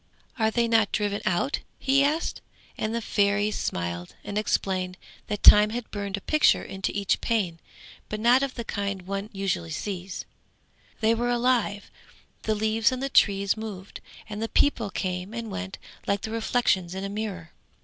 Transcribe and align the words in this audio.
'Are 0.39 0.49
they 0.49 0.67
not 0.67 0.91
driven 0.91 1.21
out?' 1.25 1.59
he 1.77 2.03
asked, 2.03 2.41
and 2.75 2.95
the 2.95 3.03
Fairy 3.03 3.51
smiled, 3.51 4.15
and 4.23 4.35
explained 4.35 4.97
that 5.27 5.43
Time 5.43 5.69
had 5.69 5.91
burned 5.91 6.17
a 6.17 6.21
picture 6.21 6.63
into 6.63 6.91
each 6.97 7.21
pane, 7.21 7.59
but 8.09 8.19
not 8.19 8.41
of 8.41 8.55
the 8.55 8.63
kind 8.63 9.03
one 9.03 9.29
usually 9.31 9.69
sees; 9.69 10.25
they 11.01 11.13
were 11.13 11.29
alive, 11.29 11.91
the 12.41 12.55
leaves 12.55 12.91
on 12.91 12.99
the 12.99 13.09
trees 13.09 13.55
moved, 13.55 14.01
and 14.27 14.51
people 14.55 14.89
came 14.89 15.35
and 15.35 15.51
went 15.51 15.77
like 16.07 16.21
the 16.21 16.31
reflections 16.31 16.95
in 16.95 17.03
a 17.03 17.07
mirror. 17.07 17.51